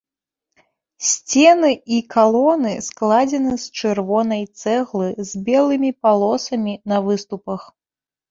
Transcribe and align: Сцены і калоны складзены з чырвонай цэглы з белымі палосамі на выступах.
Сцены 1.07 1.69
і 1.97 1.97
калоны 2.13 2.71
складзены 2.87 3.53
з 3.63 3.83
чырвонай 3.83 4.43
цэглы 4.63 5.09
з 5.33 5.41
белымі 5.49 5.91
палосамі 6.07 6.73
на 6.95 7.03
выступах. 7.09 7.61